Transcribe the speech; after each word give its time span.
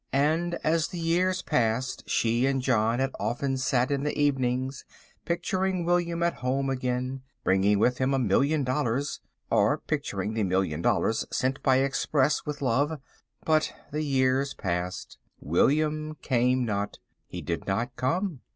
And 0.13 0.55
as 0.63 0.87
the 0.87 0.97
years 0.97 1.43
passed 1.43 2.09
she 2.09 2.47
and 2.47 2.59
John 2.59 2.97
had 2.97 3.11
often 3.19 3.55
sat 3.55 3.91
in 3.91 4.01
the 4.01 4.17
evenings 4.19 4.83
picturing 5.25 5.85
William 5.85 6.23
at 6.23 6.33
home 6.41 6.71
again, 6.71 7.21
bringing 7.43 7.77
with 7.77 7.99
him 7.99 8.11
a 8.11 8.17
million 8.17 8.63
dollars, 8.63 9.21
or 9.51 9.77
picturing 9.77 10.33
the 10.33 10.41
million 10.41 10.81
dollars 10.81 11.27
sent 11.29 11.61
by 11.61 11.75
express 11.81 12.47
with 12.47 12.63
love. 12.63 12.99
But 13.45 13.73
the 13.91 14.01
years 14.01 14.53
had 14.53 14.57
passed. 14.63 15.19
William 15.39 16.17
came 16.23 16.65
not. 16.65 16.97
He 17.27 17.43
did 17.43 17.67
not 17.67 17.95
come. 17.95 18.41